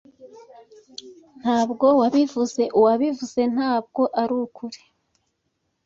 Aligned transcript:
Ntabwo 1.41 1.87
bivuze 2.13 2.61
uwabivuze, 2.79 3.41
ntabwo 3.53 4.01
arukuri. 4.21 4.81